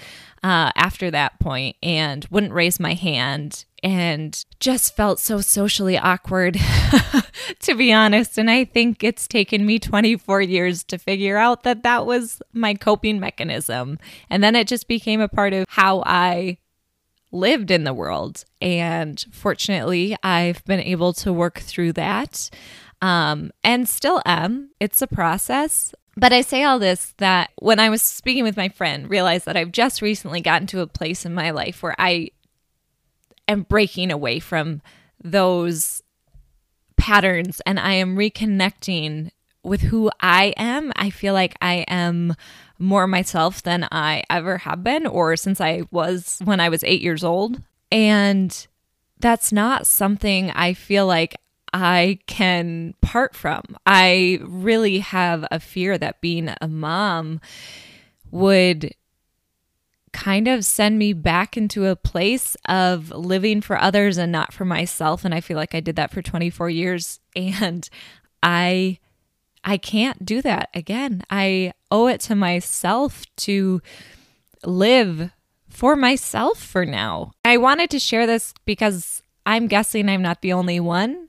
uh, 0.42 0.70
after 0.76 1.10
that 1.10 1.40
point 1.40 1.76
and 1.82 2.26
wouldn't 2.30 2.52
raise 2.52 2.78
my 2.78 2.94
hand 2.94 3.64
and 3.82 4.44
just 4.60 4.94
felt 4.94 5.18
so 5.18 5.40
socially 5.40 5.96
awkward, 5.98 6.58
to 7.60 7.74
be 7.74 7.92
honest. 7.92 8.38
And 8.38 8.50
I 8.50 8.64
think 8.64 9.02
it's 9.02 9.26
taken 9.26 9.66
me 9.66 9.78
24 9.78 10.42
years 10.42 10.84
to 10.84 10.98
figure 10.98 11.36
out 11.36 11.62
that 11.62 11.82
that 11.82 12.06
was 12.06 12.42
my 12.52 12.74
coping 12.74 13.18
mechanism. 13.18 13.98
And 14.30 14.42
then 14.42 14.54
it 14.54 14.68
just 14.68 14.88
became 14.88 15.20
a 15.20 15.28
part 15.28 15.52
of 15.52 15.66
how 15.68 16.02
I 16.06 16.58
lived 17.30 17.70
in 17.70 17.84
the 17.84 17.94
world. 17.94 18.44
And 18.60 19.24
fortunately, 19.32 20.16
I've 20.22 20.64
been 20.64 20.80
able 20.80 21.12
to 21.14 21.32
work 21.32 21.58
through 21.58 21.92
that 21.94 22.50
um, 23.02 23.50
and 23.62 23.88
still 23.88 24.22
am. 24.24 24.70
It's 24.80 25.02
a 25.02 25.06
process. 25.06 25.94
But 26.16 26.32
I 26.32 26.40
say 26.40 26.64
all 26.64 26.78
this 26.78 27.14
that 27.18 27.50
when 27.60 27.78
I 27.78 27.90
was 27.90 28.02
speaking 28.02 28.44
with 28.44 28.56
my 28.56 28.68
friend, 28.68 29.08
realized 29.08 29.46
that 29.46 29.56
I've 29.56 29.72
just 29.72 30.02
recently 30.02 30.40
gotten 30.40 30.66
to 30.68 30.80
a 30.80 30.86
place 30.86 31.24
in 31.24 31.32
my 31.32 31.50
life 31.50 31.82
where 31.82 31.94
I 31.98 32.30
am 33.46 33.62
breaking 33.62 34.10
away 34.10 34.40
from 34.40 34.82
those 35.22 36.02
patterns 36.96 37.60
and 37.64 37.78
I 37.78 37.94
am 37.94 38.16
reconnecting 38.16 39.30
with 39.62 39.82
who 39.82 40.10
I 40.20 40.54
am. 40.56 40.92
I 40.96 41.10
feel 41.10 41.34
like 41.34 41.56
I 41.60 41.84
am 41.88 42.34
more 42.78 43.06
myself 43.06 43.62
than 43.62 43.86
I 43.90 44.24
ever 44.30 44.58
have 44.58 44.82
been 44.84 45.06
or 45.06 45.36
since 45.36 45.60
I 45.60 45.82
was 45.90 46.40
when 46.44 46.60
I 46.60 46.68
was 46.68 46.84
eight 46.84 47.02
years 47.02 47.24
old. 47.24 47.62
And 47.90 48.66
that's 49.20 49.52
not 49.52 49.86
something 49.86 50.50
I 50.50 50.74
feel 50.74 51.06
like 51.06 51.36
I 51.72 52.18
can 52.26 52.94
part 53.00 53.34
from. 53.34 53.62
I 53.86 54.40
really 54.42 54.98
have 54.98 55.46
a 55.50 55.60
fear 55.60 55.98
that 55.98 56.20
being 56.20 56.50
a 56.60 56.68
mom 56.68 57.40
would 58.30 58.94
kind 60.12 60.48
of 60.48 60.64
send 60.64 60.98
me 60.98 61.12
back 61.12 61.56
into 61.56 61.86
a 61.86 61.96
place 61.96 62.56
of 62.66 63.10
living 63.10 63.60
for 63.60 63.78
others 63.78 64.18
and 64.18 64.32
not 64.32 64.52
for 64.52 64.64
myself 64.64 65.24
and 65.24 65.34
I 65.34 65.40
feel 65.40 65.56
like 65.56 65.74
I 65.74 65.80
did 65.80 65.96
that 65.96 66.10
for 66.10 66.22
24 66.22 66.70
years 66.70 67.20
and 67.36 67.88
I 68.42 68.98
I 69.62 69.76
can't 69.76 70.24
do 70.24 70.40
that 70.42 70.70
again. 70.72 71.24
I 71.28 71.72
owe 71.90 72.06
it 72.06 72.20
to 72.22 72.34
myself 72.34 73.24
to 73.38 73.82
live 74.64 75.30
for 75.68 75.94
myself 75.94 76.58
for 76.58 76.86
now. 76.86 77.32
I 77.44 77.58
wanted 77.58 77.90
to 77.90 77.98
share 77.98 78.26
this 78.26 78.54
because 78.64 79.22
I'm 79.44 79.66
guessing 79.66 80.08
I'm 80.08 80.22
not 80.22 80.42
the 80.42 80.52
only 80.52 80.80
one 80.80 81.27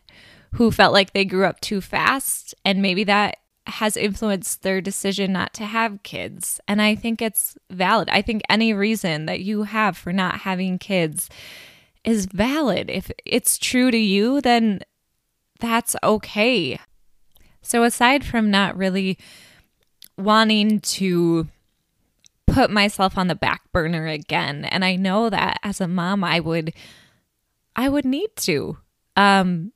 who 0.53 0.72
felt 0.72 0.94
like 0.94 1.13
they 1.13 1.25
grew 1.25 1.46
up 1.46 1.60
too 1.60 1.82
fast 1.82 2.56
and 2.65 2.82
maybe 2.82 3.03
that 3.03 3.38
has 3.68 3.96
influenced 3.96 4.63
their 4.63 4.82
decision 4.82 5.32
not 5.32 5.53
to 5.53 5.65
have 5.65 6.03
kids. 6.03 6.60
And 6.68 6.82
I 6.82 6.96
think 6.96 7.22
it's 7.22 7.56
valid. 7.70 8.10
I 8.10 8.22
think 8.22 8.41
any 8.50 8.74
reason 8.74 9.25
that 9.27 9.41
you 9.41 9.63
have 9.63 9.96
for 9.96 10.12
not 10.12 10.39
having 10.39 10.79
kids 10.79 11.29
is 12.03 12.25
valid. 12.25 12.89
If 12.89 13.12
it's 13.25 13.58
true 13.58 13.91
to 13.91 13.98
you, 13.98 14.41
then 14.41 14.82
that's 15.60 15.96
okay. 16.03 16.79
So, 17.62 17.84
aside 17.84 18.25
from 18.25 18.50
not 18.50 18.77
really 18.77 19.18
wanting 20.18 20.79
to 20.79 21.48
put 22.48 22.72
myself 22.72 23.18
on 23.18 23.27
the 23.27 23.36
back 23.36 23.62
burner 23.72 24.08
again, 24.08 24.65
and 24.65 24.84
I 24.84 24.96
know 24.96 25.29
that 25.29 25.60
as 25.62 25.82
a 25.82 25.88
mom, 25.88 26.24
I 26.24 26.39
would 26.39 26.74
I 27.75 27.89
would 27.89 28.06
need 28.06 28.29
to. 28.38 28.77
Um, 29.15 29.74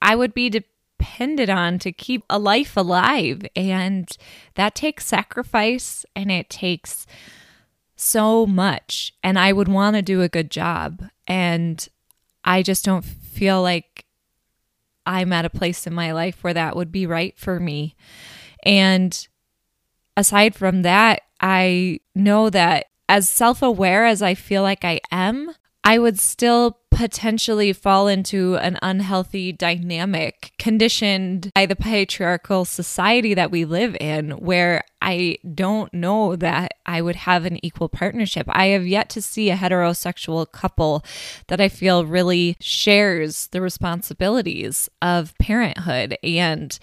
I 0.00 0.16
would 0.16 0.34
be 0.34 0.48
depended 0.50 1.50
on 1.50 1.78
to 1.80 1.92
keep 1.92 2.24
a 2.28 2.38
life 2.38 2.76
alive. 2.76 3.46
And 3.54 4.08
that 4.54 4.74
takes 4.74 5.06
sacrifice 5.06 6.04
and 6.14 6.30
it 6.30 6.50
takes 6.50 7.06
so 7.96 8.46
much. 8.46 9.14
And 9.22 9.38
I 9.38 9.52
would 9.52 9.68
want 9.68 9.96
to 9.96 10.02
do 10.02 10.22
a 10.22 10.28
good 10.28 10.50
job. 10.50 11.04
And 11.26 11.86
I 12.44 12.62
just 12.62 12.84
don't 12.84 13.04
feel 13.04 13.62
like 13.62 14.04
I'm 15.06 15.32
at 15.32 15.44
a 15.44 15.50
place 15.50 15.86
in 15.86 15.94
my 15.94 16.12
life 16.12 16.42
where 16.42 16.54
that 16.54 16.76
would 16.76 16.92
be 16.92 17.06
right 17.06 17.38
for 17.38 17.58
me. 17.58 17.96
And 18.64 19.26
aside 20.16 20.54
from 20.54 20.82
that, 20.82 21.22
I 21.40 22.00
know 22.14 22.50
that 22.50 22.86
as 23.08 23.28
self 23.28 23.62
aware 23.62 24.04
as 24.04 24.20
I 24.22 24.34
feel 24.34 24.62
like 24.62 24.84
I 24.84 25.00
am, 25.10 25.54
I 25.84 25.98
would 25.98 26.18
still 26.18 26.78
potentially 26.90 27.72
fall 27.72 28.08
into 28.08 28.56
an 28.56 28.78
unhealthy 28.82 29.52
dynamic 29.52 30.52
conditioned 30.58 31.50
by 31.54 31.66
the 31.66 31.76
patriarchal 31.76 32.64
society 32.64 33.32
that 33.34 33.50
we 33.50 33.64
live 33.64 33.96
in, 34.00 34.32
where 34.32 34.82
I 35.00 35.38
don't 35.54 35.92
know 35.94 36.36
that 36.36 36.72
I 36.84 37.00
would 37.00 37.16
have 37.16 37.44
an 37.46 37.64
equal 37.64 37.88
partnership. 37.88 38.46
I 38.50 38.66
have 38.66 38.86
yet 38.86 39.08
to 39.10 39.22
see 39.22 39.50
a 39.50 39.56
heterosexual 39.56 40.50
couple 40.50 41.04
that 41.46 41.60
I 41.60 41.68
feel 41.68 42.04
really 42.04 42.56
shares 42.60 43.46
the 43.46 43.60
responsibilities 43.60 44.90
of 45.00 45.38
parenthood. 45.38 46.18
And 46.22 46.78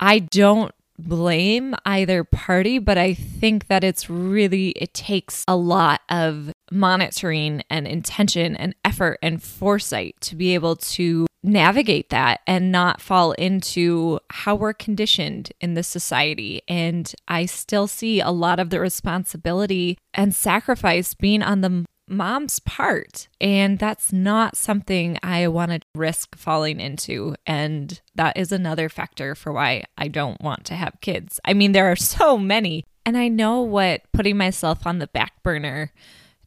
I 0.00 0.20
don't 0.20 0.72
blame 0.98 1.74
either 1.84 2.24
party, 2.24 2.78
but 2.78 2.98
I 2.98 3.14
think 3.14 3.68
that 3.68 3.84
it's 3.84 4.10
really, 4.10 4.70
it 4.70 4.94
takes 4.94 5.44
a 5.46 5.54
lot 5.54 6.00
of 6.08 6.52
monitoring 6.70 7.62
and 7.70 7.86
intention 7.86 8.56
and 8.56 8.74
effort 8.84 9.18
and 9.22 9.42
foresight 9.42 10.16
to 10.22 10.36
be 10.36 10.54
able 10.54 10.76
to 10.76 11.26
navigate 11.42 12.10
that 12.10 12.40
and 12.46 12.72
not 12.72 13.00
fall 13.00 13.32
into 13.32 14.18
how 14.30 14.54
we're 14.54 14.72
conditioned 14.72 15.52
in 15.60 15.74
this 15.74 15.88
society. 15.88 16.62
And 16.68 17.12
I 17.28 17.46
still 17.46 17.86
see 17.86 18.20
a 18.20 18.30
lot 18.30 18.58
of 18.58 18.70
the 18.70 18.80
responsibility 18.80 19.98
and 20.12 20.34
sacrifice 20.34 21.14
being 21.14 21.42
on 21.42 21.60
the 21.60 21.84
mom's 22.08 22.58
part. 22.60 23.28
And 23.40 23.78
that's 23.78 24.12
not 24.12 24.56
something 24.56 25.18
I 25.22 25.48
want 25.48 25.70
to 25.72 25.80
risk 25.94 26.36
falling 26.36 26.80
into. 26.80 27.34
And 27.46 28.00
that 28.14 28.36
is 28.36 28.50
another 28.50 28.88
factor 28.88 29.34
for 29.34 29.52
why 29.52 29.84
I 29.96 30.08
don't 30.08 30.40
want 30.40 30.64
to 30.66 30.74
have 30.74 31.00
kids. 31.00 31.38
I 31.44 31.54
mean, 31.54 31.72
there 31.72 31.90
are 31.90 31.96
so 31.96 32.38
many. 32.38 32.84
And 33.04 33.16
I 33.16 33.28
know 33.28 33.62
what 33.62 34.02
putting 34.12 34.36
myself 34.36 34.86
on 34.86 34.98
the 34.98 35.06
back 35.06 35.42
burner 35.42 35.92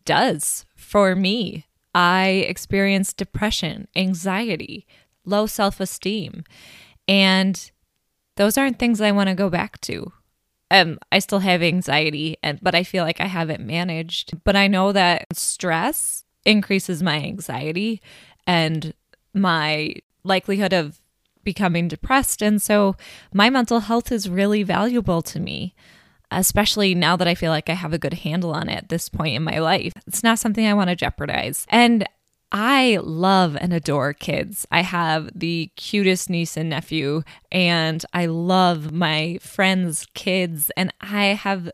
does 0.06 0.66
for 0.76 1.16
me. 1.16 1.66
I 1.94 2.46
experienced 2.48 3.18
depression, 3.18 3.88
anxiety, 3.96 4.88
low 5.26 5.46
self 5.46 5.80
esteem. 5.80 6.44
And 7.08 7.72
those 8.38 8.58
aren't 8.58 8.80
things 8.80 9.02
I 9.02 9.12
want 9.12 9.30
to 9.30 9.36
go 9.36 9.50
back 9.50 9.82
to 9.82 10.14
um, 10.72 11.00
I 11.12 11.20
still 11.20 11.40
have 11.40 11.62
anxiety, 11.62 12.38
and 12.42 12.58
but 12.62 12.74
I 12.74 12.84
feel 12.84 13.04
like 13.04 13.20
I 13.20 13.26
have 13.26 13.50
it 13.50 13.60
managed. 13.60 14.42
But 14.46 14.56
I 14.56 14.68
know 14.68 14.94
that 14.94 15.28
stress 15.34 16.24
increases 16.46 17.04
my 17.04 17.18
anxiety 17.18 18.02
and 18.48 18.94
my 19.34 19.96
likelihood 20.24 20.72
of 20.72 21.02
becoming 21.44 21.90
depressed. 21.90 22.42
And 22.42 22.62
so 22.62 22.96
my 23.34 23.50
mental 23.50 23.82
health 23.82 24.12
is 24.14 24.30
really 24.30 24.64
valuable 24.64 25.22
to 25.24 25.42
me, 25.42 25.76
especially 26.32 26.96
now 26.96 27.16
that 27.16 27.28
I 27.28 27.36
feel 27.36 27.52
like 27.52 27.70
I 27.70 27.74
have 27.74 27.94
a 27.94 28.00
good 28.00 28.14
handle 28.14 28.54
on 28.54 28.70
it 28.70 28.76
at 28.76 28.90
this 28.90 29.10
point 29.10 29.36
in 29.36 29.44
my 29.44 29.60
life. 29.60 29.94
It's 30.08 30.24
not 30.24 30.40
something 30.40 30.66
I 30.66 30.74
want 30.74 30.90
to 30.90 30.96
jeopardize. 30.96 31.66
And 31.70 32.08
I 32.52 33.00
love 33.02 33.56
and 33.60 33.72
adore 33.72 34.14
kids. 34.14 34.68
I 34.72 34.82
have 34.82 35.30
the 35.34 35.72
cutest 35.78 36.30
niece 36.30 36.58
and 36.58 36.70
nephew, 36.70 37.24
and 37.50 38.04
I 38.14 38.26
love 38.26 38.92
my 38.92 39.40
friends' 39.42 40.06
kids, 40.14 40.70
and 40.76 40.94
I 41.00 41.28
have 41.28 41.72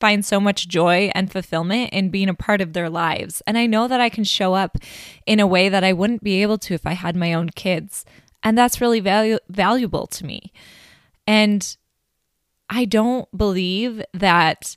find 0.00 0.24
so 0.24 0.40
much 0.40 0.66
joy 0.66 1.10
and 1.14 1.30
fulfillment 1.30 1.90
in 1.92 2.08
being 2.08 2.30
a 2.30 2.34
part 2.34 2.62
of 2.62 2.72
their 2.72 2.88
lives. 2.88 3.42
And 3.46 3.58
I 3.58 3.66
know 3.66 3.86
that 3.86 4.00
I 4.00 4.08
can 4.08 4.24
show 4.24 4.54
up 4.54 4.78
in 5.26 5.38
a 5.38 5.46
way 5.46 5.68
that 5.68 5.84
I 5.84 5.92
wouldn't 5.92 6.24
be 6.24 6.40
able 6.40 6.56
to 6.58 6.74
if 6.74 6.86
I 6.86 6.94
had 6.94 7.14
my 7.14 7.34
own 7.34 7.50
kids. 7.50 8.06
And 8.42 8.56
that's 8.56 8.80
really 8.80 9.02
valu- 9.02 9.38
valuable 9.50 10.06
to 10.06 10.24
me. 10.24 10.52
And 11.26 11.76
I 12.70 12.84
don't 12.84 13.28
believe 13.36 14.02
that 14.14 14.76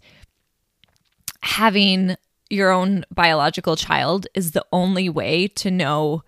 having 1.41 2.15
your 2.49 2.71
own 2.71 3.05
biological 3.13 3.75
child 3.75 4.27
is 4.33 4.51
the 4.51 4.65
only 4.71 5.09
way 5.09 5.47
to 5.47 5.69
know 5.69 6.23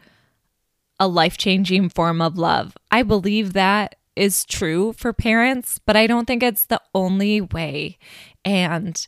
a 0.99 1.07
life 1.07 1.37
changing 1.37 1.89
form 1.89 2.21
of 2.21 2.37
love. 2.37 2.77
I 2.91 3.03
believe 3.03 3.53
that 3.53 3.95
is 4.15 4.45
true 4.45 4.93
for 4.93 5.11
parents, 5.11 5.79
but 5.79 5.97
I 5.97 6.07
don't 6.07 6.25
think 6.25 6.41
it's 6.43 6.65
the 6.65 6.81
only 6.93 7.41
way. 7.41 7.97
And 8.45 9.05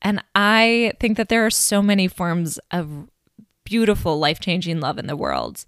and 0.00 0.22
I 0.34 0.92
think 1.00 1.16
that 1.16 1.28
there 1.28 1.46
are 1.46 1.50
so 1.50 1.80
many 1.80 2.06
forms 2.06 2.58
of 2.70 3.08
beautiful 3.64 4.18
life-changing 4.18 4.80
love 4.80 4.98
in 4.98 5.06
the 5.06 5.16
world. 5.16 5.64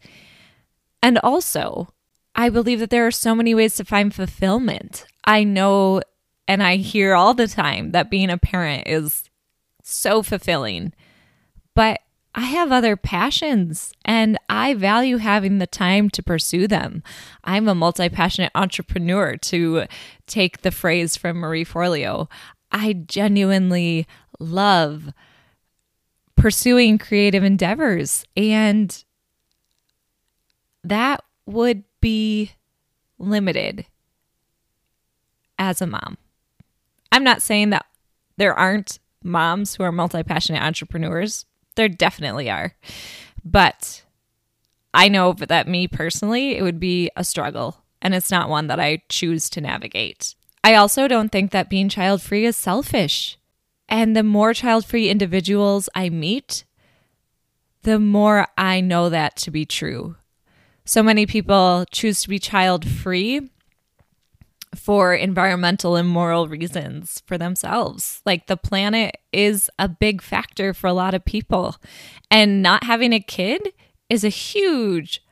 And 1.02 1.18
also, 1.18 1.93
I 2.34 2.48
believe 2.48 2.80
that 2.80 2.90
there 2.90 3.06
are 3.06 3.12
so 3.12 3.34
many 3.34 3.54
ways 3.54 3.76
to 3.76 3.84
find 3.84 4.14
fulfillment. 4.14 5.06
I 5.24 5.44
know 5.44 6.02
and 6.46 6.62
I 6.62 6.76
hear 6.76 7.14
all 7.14 7.34
the 7.34 7.48
time 7.48 7.92
that 7.92 8.10
being 8.10 8.30
a 8.30 8.38
parent 8.38 8.86
is 8.86 9.30
so 9.82 10.22
fulfilling. 10.22 10.92
But 11.74 12.00
I 12.34 12.42
have 12.42 12.72
other 12.72 12.96
passions 12.96 13.92
and 14.04 14.38
I 14.48 14.74
value 14.74 15.18
having 15.18 15.58
the 15.58 15.66
time 15.66 16.10
to 16.10 16.22
pursue 16.22 16.66
them. 16.66 17.02
I'm 17.44 17.68
a 17.68 17.74
multi 17.74 18.08
passionate 18.08 18.52
entrepreneur, 18.54 19.36
to 19.36 19.84
take 20.26 20.62
the 20.62 20.70
phrase 20.70 21.16
from 21.16 21.38
Marie 21.38 21.64
Forleo. 21.64 22.28
I 22.72 22.92
genuinely 22.92 24.06
love 24.40 25.12
pursuing 26.36 26.98
creative 26.98 27.44
endeavors, 27.44 28.24
and 28.36 29.04
that 30.82 31.22
would 31.46 31.84
be 32.04 32.52
limited 33.18 33.86
as 35.58 35.80
a 35.80 35.86
mom. 35.86 36.18
I'm 37.10 37.24
not 37.24 37.40
saying 37.40 37.70
that 37.70 37.86
there 38.36 38.52
aren't 38.52 38.98
moms 39.22 39.74
who 39.74 39.84
are 39.84 39.90
multi 39.90 40.22
passionate 40.22 40.62
entrepreneurs. 40.62 41.46
There 41.76 41.88
definitely 41.88 42.50
are. 42.50 42.74
But 43.42 44.04
I 44.92 45.08
know 45.08 45.32
that 45.32 45.66
me 45.66 45.88
personally, 45.88 46.58
it 46.58 46.62
would 46.62 46.78
be 46.78 47.10
a 47.16 47.24
struggle, 47.24 47.82
and 48.02 48.14
it's 48.14 48.30
not 48.30 48.50
one 48.50 48.66
that 48.66 48.78
I 48.78 49.02
choose 49.08 49.48
to 49.50 49.62
navigate. 49.62 50.34
I 50.62 50.74
also 50.74 51.08
don't 51.08 51.32
think 51.32 51.52
that 51.52 51.70
being 51.70 51.88
child 51.88 52.20
free 52.20 52.44
is 52.44 52.54
selfish. 52.54 53.38
And 53.88 54.14
the 54.14 54.22
more 54.22 54.52
child 54.52 54.84
free 54.84 55.08
individuals 55.08 55.88
I 55.94 56.10
meet, 56.10 56.64
the 57.82 57.98
more 57.98 58.46
I 58.58 58.82
know 58.82 59.08
that 59.08 59.36
to 59.36 59.50
be 59.50 59.64
true. 59.64 60.16
So 60.86 61.02
many 61.02 61.24
people 61.24 61.86
choose 61.90 62.22
to 62.22 62.28
be 62.28 62.38
child 62.38 62.86
free 62.86 63.50
for 64.74 65.14
environmental 65.14 65.96
and 65.96 66.08
moral 66.08 66.46
reasons 66.48 67.22
for 67.26 67.38
themselves. 67.38 68.20
Like 68.26 68.46
the 68.46 68.56
planet 68.56 69.16
is 69.32 69.70
a 69.78 69.88
big 69.88 70.20
factor 70.20 70.74
for 70.74 70.86
a 70.86 70.92
lot 70.92 71.14
of 71.14 71.24
people, 71.24 71.76
and 72.30 72.62
not 72.62 72.84
having 72.84 73.12
a 73.12 73.20
kid 73.20 73.72
is 74.10 74.24
a 74.24 74.28
huge 74.28 75.22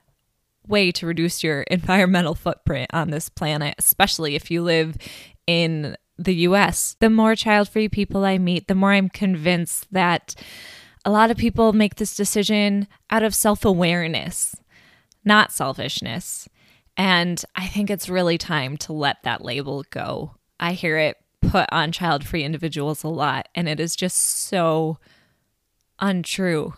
way 0.66 0.90
to 0.92 1.06
reduce 1.06 1.42
your 1.42 1.62
environmental 1.70 2.34
footprint 2.34 2.90
on 2.92 3.10
this 3.10 3.28
planet, 3.28 3.74
especially 3.78 4.34
if 4.34 4.50
you 4.50 4.62
live 4.62 4.96
in 5.46 5.96
the 6.16 6.34
US. 6.46 6.96
The 7.00 7.10
more 7.10 7.36
child 7.36 7.68
free 7.68 7.88
people 7.88 8.24
I 8.24 8.38
meet, 8.38 8.68
the 8.68 8.74
more 8.74 8.92
I'm 8.92 9.08
convinced 9.08 9.92
that 9.92 10.34
a 11.04 11.10
lot 11.10 11.30
of 11.30 11.36
people 11.36 11.72
make 11.72 11.96
this 11.96 12.14
decision 12.14 12.86
out 13.10 13.22
of 13.22 13.34
self 13.34 13.64
awareness, 13.64 14.54
not 15.24 15.52
selfishness. 15.52 16.48
And 16.96 17.42
I 17.56 17.66
think 17.66 17.90
it's 17.90 18.08
really 18.08 18.38
time 18.38 18.76
to 18.78 18.92
let 18.92 19.22
that 19.22 19.44
label 19.44 19.84
go. 19.90 20.36
I 20.60 20.72
hear 20.72 20.98
it 20.98 21.16
put 21.40 21.66
on 21.72 21.92
child 21.92 22.26
free 22.26 22.44
individuals 22.44 23.02
a 23.02 23.08
lot, 23.08 23.48
and 23.54 23.68
it 23.68 23.80
is 23.80 23.96
just 23.96 24.18
so 24.18 24.98
untrue. 25.98 26.74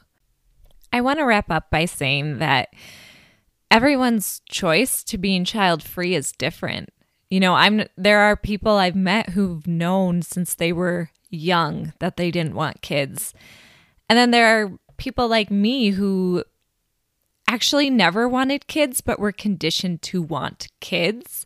I 0.93 1.01
want 1.01 1.19
to 1.19 1.25
wrap 1.25 1.51
up 1.51 1.71
by 1.71 1.85
saying 1.87 2.39
that 2.39 2.69
everyone's 3.71 4.41
choice 4.49 5.03
to 5.05 5.19
being 5.19 5.45
child 5.45 5.83
free 5.83 6.15
is 6.15 6.33
different. 6.33 6.91
You 7.31 7.41
know, 7.41 7.55
I'm 7.55 7.87
there 7.97 8.21
are 8.21 8.37
people 8.37 8.73
I've 8.73 8.95
met 8.95 9.31
who've 9.31 9.67
known 9.67 10.23
since 10.23 10.55
they 10.55 10.73
were 10.73 11.11
young 11.31 11.93
that 11.99 12.17
they 12.17 12.31
didn't 12.31 12.55
want 12.55 12.83
kids. 12.83 13.35
And 14.09 14.17
then 14.17 14.31
there 14.31 14.63
are 14.63 14.79
people 14.97 15.27
like 15.27 15.51
me 15.51 15.91
who 15.91 16.45
actually 17.49 17.91
never 17.91 18.29
wanted 18.29 18.67
kids, 18.67 19.01
but 19.01 19.19
were 19.19 19.33
conditioned 19.33 20.03
to 20.03 20.23
want 20.23 20.69
kids 20.81 21.45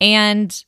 and 0.00 0.64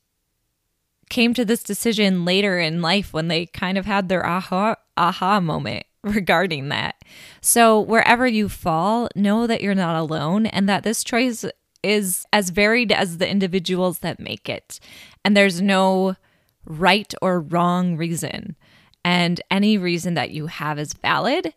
came 1.11 1.35
to 1.35 1.45
this 1.45 1.63
decision 1.63 2.25
later 2.25 2.59
in 2.59 2.83
life 2.83 3.13
when 3.13 3.29
they 3.29 3.47
kind 3.47 3.79
of 3.79 3.87
had 3.87 4.09
their 4.09 4.27
aha 4.27 4.77
aha 4.97 5.41
moment 5.41 5.87
regarding 6.03 6.69
that. 6.69 6.97
So, 7.41 7.81
wherever 7.81 8.27
you 8.27 8.49
fall, 8.49 9.09
know 9.15 9.47
that 9.47 9.63
you're 9.63 9.75
not 9.75 9.97
alone 9.97 10.47
and 10.47 10.69
that 10.69 10.83
this 10.83 11.05
choice 11.05 11.45
is 11.83 12.25
as 12.33 12.51
varied 12.51 12.91
as 12.91 13.19
the 13.19 13.29
individuals 13.29 13.99
that 14.01 14.19
make 14.19 14.49
it. 14.49 14.81
And 15.25 15.37
there's 15.37 15.61
no 15.61 16.17
right 16.65 17.13
or 17.21 17.41
wrong 17.41 17.97
reason. 17.97 18.57
And 19.05 19.41
any 19.51 19.77
reason 19.77 20.15
that 20.15 20.31
you 20.31 20.47
have 20.47 20.79
is 20.79 20.95
valid. 20.95 21.53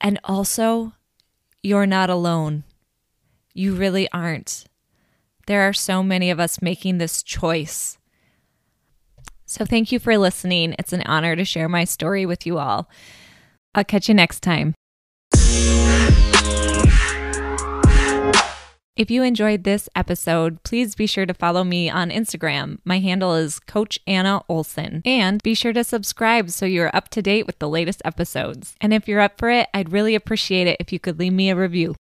And 0.00 0.18
also, 0.24 0.94
you're 1.62 1.86
not 1.86 2.10
alone. 2.10 2.64
You 3.54 3.74
really 3.74 4.08
aren't. 4.12 4.64
There 5.46 5.62
are 5.62 5.72
so 5.72 6.02
many 6.02 6.30
of 6.30 6.38
us 6.38 6.62
making 6.62 6.98
this 6.98 7.22
choice. 7.22 7.98
So, 9.46 9.64
thank 9.64 9.90
you 9.90 9.98
for 9.98 10.18
listening. 10.18 10.74
It's 10.78 10.92
an 10.92 11.02
honor 11.06 11.34
to 11.34 11.44
share 11.44 11.68
my 11.68 11.84
story 11.84 12.26
with 12.26 12.44
you 12.44 12.58
all. 12.58 12.90
I'll 13.74 13.84
catch 13.84 14.08
you 14.08 14.14
next 14.14 14.40
time. 14.40 14.74
If 18.98 19.12
you 19.12 19.22
enjoyed 19.22 19.62
this 19.62 19.88
episode, 19.94 20.60
please 20.64 20.96
be 20.96 21.06
sure 21.06 21.24
to 21.24 21.32
follow 21.32 21.62
me 21.62 21.88
on 21.88 22.10
Instagram. 22.10 22.78
My 22.84 22.98
handle 22.98 23.32
is 23.32 23.60
Coach 23.60 24.00
Anna 24.08 24.42
Olson. 24.48 25.02
And 25.04 25.40
be 25.40 25.54
sure 25.54 25.72
to 25.72 25.84
subscribe 25.84 26.50
so 26.50 26.66
you're 26.66 26.90
up 26.92 27.08
to 27.10 27.22
date 27.22 27.46
with 27.46 27.60
the 27.60 27.68
latest 27.68 28.02
episodes. 28.04 28.74
And 28.80 28.92
if 28.92 29.06
you're 29.06 29.20
up 29.20 29.38
for 29.38 29.50
it, 29.50 29.68
I'd 29.72 29.92
really 29.92 30.16
appreciate 30.16 30.66
it 30.66 30.78
if 30.80 30.92
you 30.92 30.98
could 30.98 31.20
leave 31.20 31.32
me 31.32 31.48
a 31.48 31.54
review. 31.54 31.94